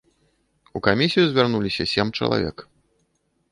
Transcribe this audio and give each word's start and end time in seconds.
У 0.79 0.81
камісію 0.87 1.25
звярнуліся 1.29 1.85
сем 1.93 2.11
чалавек. 2.19 2.67